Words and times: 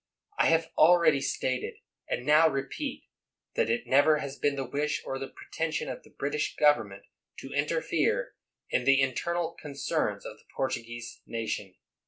I 0.39 0.47
have 0.47 0.71
already 0.79 1.21
stated, 1.21 1.75
and 2.09 2.25
now 2.25 2.49
repeat, 2.49 3.03
that 3.53 3.69
it 3.69 3.85
never 3.85 4.17
has 4.17 4.35
been 4.35 4.55
the 4.55 4.65
wish 4.65 4.99
or 5.05 5.19
the 5.19 5.27
pretension 5.27 5.87
of 5.89 6.01
the 6.01 6.09
British 6.09 6.55
government 6.55 7.03
to 7.37 7.53
interfere 7.53 8.33
in 8.71 8.85
the 8.85 8.99
in 8.99 9.13
ternal 9.13 9.55
concerns 9.61 10.25
of 10.25 10.37
the 10.39 10.45
Portuguese 10.55 11.21
nation. 11.27 11.75